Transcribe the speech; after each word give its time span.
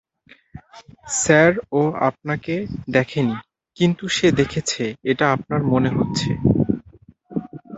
Sir, 1.15 1.51
ও 1.71 1.81
আপনাকে 2.09 2.55
দেখেনি, 2.89 3.35
কিন্তু 3.77 4.03
সে 4.07 4.27
দেখেছে 4.31 4.83
এটা 5.03 5.25
আপনার 5.31 5.61
মনে 5.63 5.89
হচ্ছে। 5.89 6.31